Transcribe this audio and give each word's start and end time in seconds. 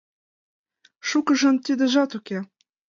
Шукыжын 1.07 1.55
тидыжат 1.65 2.11
уке. 2.17 2.37